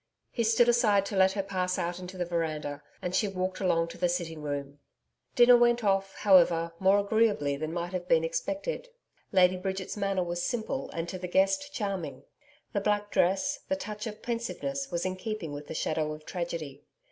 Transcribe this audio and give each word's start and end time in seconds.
He 0.31 0.43
stood 0.43 0.67
aside 0.67 1.05
to 1.05 1.15
let 1.15 1.33
her 1.33 1.43
pass 1.43 1.77
out 1.77 1.99
into 1.99 2.17
the 2.17 2.25
veranda, 2.25 2.81
and 3.03 3.13
she 3.13 3.27
walked 3.27 3.59
along 3.59 3.89
to 3.89 3.99
the 3.99 4.09
sitting 4.09 4.41
room. 4.41 4.79
Dinner 5.35 5.55
went 5.55 5.83
off, 5.83 6.15
however, 6.15 6.71
more 6.79 6.97
agreeably 6.97 7.55
than 7.55 7.71
might 7.71 7.93
have 7.93 8.07
been 8.07 8.23
expected. 8.23 8.87
Lady 9.31 9.57
Bridget's 9.57 9.95
manner 9.95 10.23
was 10.23 10.41
simple 10.43 10.89
and 10.89 11.07
to 11.07 11.19
the 11.19 11.27
guest 11.27 11.71
charming. 11.71 12.23
The 12.73 12.81
black 12.81 13.11
dress, 13.11 13.59
the 13.69 13.75
touch 13.75 14.07
of 14.07 14.23
pensiveness 14.23 14.89
was 14.89 15.05
in 15.05 15.17
keeping 15.17 15.53
with 15.53 15.67
the 15.67 15.75
shadow 15.75 16.13
of 16.13 16.25
tragedy. 16.25 16.81